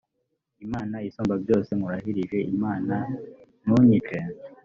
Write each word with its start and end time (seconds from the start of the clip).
imana 0.65 0.95
isumbabyose. 1.07 1.71
nkurahirije 1.77 2.37
imana 2.53 2.95
ntunyice 3.63 4.17